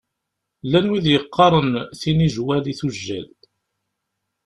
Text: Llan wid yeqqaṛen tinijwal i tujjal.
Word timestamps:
Llan 0.65 0.89
wid 0.91 1.05
yeqqaṛen 1.09 1.71
tinijwal 1.99 2.65
i 2.71 2.73
tujjal. 2.79 3.27